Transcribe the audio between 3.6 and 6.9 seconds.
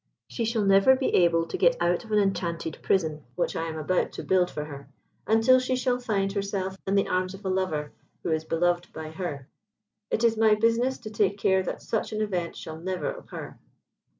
am about to build for her, until she shall find herself